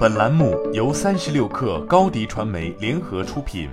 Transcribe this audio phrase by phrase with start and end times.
[0.00, 3.68] 本栏目由三十六氪高低传媒联合出品。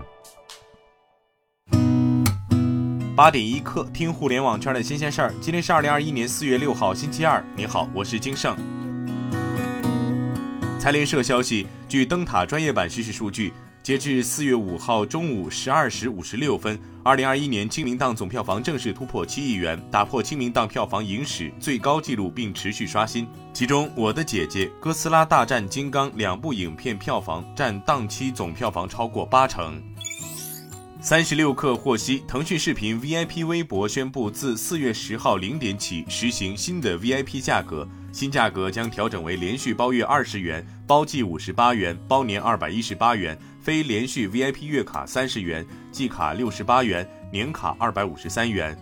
[3.15, 5.33] 八点一刻，听互联网圈的新鲜事儿。
[5.39, 7.41] 今天是二零二一年四月六号，星期二。
[7.55, 8.57] 你好，我是金盛。
[10.77, 13.53] 财联社消息，据灯塔专业版实时数据。
[13.87, 23.25] 截至四月五号中午十二时五十六分，二零二一年清明档总票房正式突破七亿元，打破清明档票房影史最高纪录，并持续刷新。
[23.53, 29.81] 其中，《我的姐姐》《哥斯拉大战金刚》两部影片票房占档期总票房超过八成。
[30.99, 37.87] 三十六氪获悉，腾讯视频 VIP 微博宣布，自四月十号零点起实行新的 VIP 价格。
[38.11, 48.75] 新价格将调整为连续包月二十元，包季五十八元，包年二百一十八元；非连续 VIP 月卡三十元，季卡六十八元，年卡二百五十三元。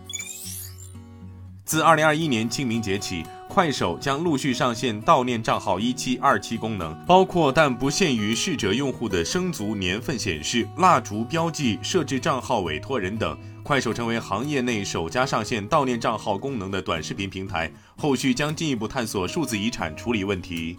[1.66, 13.38] 自二零二一年清明节起，快手将陆续上线悼念账号一期、二期功能，包括但不限于逝者用户的生卒年份显示、蜡烛标记、设置账号委托人等。
[13.64, 20.78] 快手成为行业内首家上线悼念账号功能的短视频平台，后续将进一步探索数字遗产处理问题。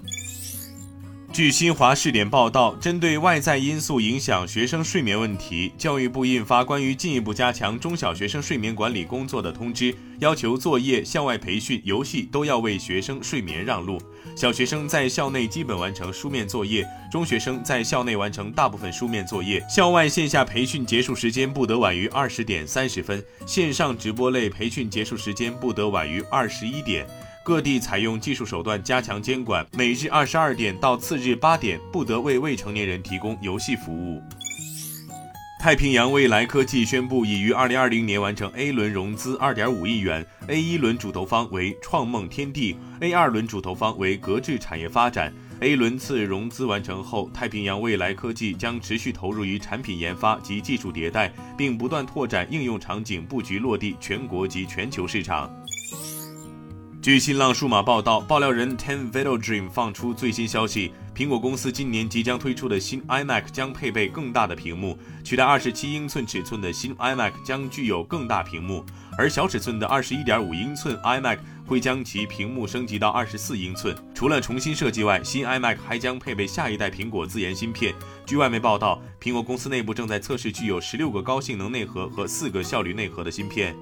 [1.33, 14.01] 据新华视点报道，针对外在因素影响学生睡眠问题，教育部印发关于进一步加强中小学生睡眠管理工作的通知，要求作业、校外培训、游戏都要为学生睡眠让路。
[14.35, 27.07] 小学生在校内基本完成书面作业，中学生在校内完成大部分书面作业，校外线下培训结束时间不得晚于二十点三十分，线上直播类培训结束时间不得晚于二十一点。
[27.47, 34.20] 各地采用技术手段加强监管，每日二十二点到次日八点不得为未成年人提供游戏服务。
[35.61, 45.33] 太平洋未来科技宣布，已于二零二零年完成 A 轮融资二点五亿元，A 一轮主投方为创梦天地，A 二轮主投方为格致产业发展。
[45.61, 55.48] A 轮次融资完成后，太平洋未来科技将持续投入于产品研发及技术迭代，并不断拓展应用场景，布局落地全国及全球市场。
[57.06, 68.84] 据新浪数码报道，爆料人 Ten Video Dream 放出最新消息：苹果公司今年即将推出的新 iMac 将配备更大的屏幕，取代二十七英寸尺寸的新 iMac 将具有更大屏幕，
[69.17, 73.94] 而小尺寸的二十一点五英寸 iMac 会将其屏幕升级到二十四英寸。
[74.12, 77.94] 除了重新设计外，新 iMac 还将配备下一代苹果自研芯片。
[78.27, 83.77] 据外媒报道，苹果公司内部正在测试具有十六个高性能内核和四个效率内核的芯片。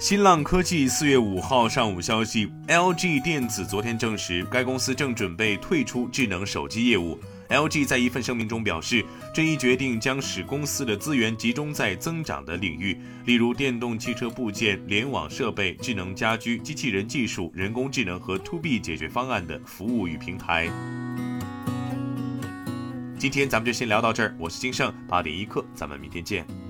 [0.00, 7.18] 新浪科技四月五号上午消息，LG 电子昨天证实，该公司正准备退出智能手机业务。
[7.50, 20.70] LG 在一份声明中表示，这一决定将使公司的资源集中在增长的领域，例如电动汽车部件、联网设备、智能家居、机器人技术、人工智能和 To B 解决方案的服务与平台。
[23.18, 26.69] 今天咱们就先聊到这儿，我是金盛八点一刻，咱们明天见。